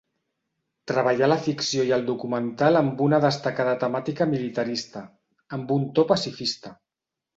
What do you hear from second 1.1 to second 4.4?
la ficció i el documental amb una destacada temàtica